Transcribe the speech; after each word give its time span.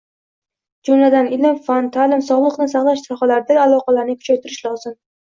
jumladan, 0.89 1.29
ilm-fan, 1.37 1.91
ta’lim, 1.97 2.25
sog‘liqni 2.31 2.69
saqlash 2.75 3.07
sohalaridagi 3.13 3.65
aloqalarni 3.69 4.21
kuchaytirish 4.23 4.69
lozim. 4.71 5.03